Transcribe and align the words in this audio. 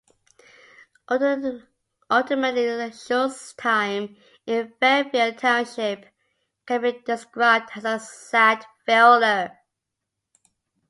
Ultimately 1.11 1.61
Shulze's 2.91 3.53
time 3.53 4.17
in 4.47 4.73
Fairfield 4.79 5.37
Township 5.37 6.07
can 6.65 6.81
be 6.81 6.93
described 7.05 7.69
as 7.75 7.85
a 7.85 7.99
sad 7.99 8.65
failure. 8.83 9.59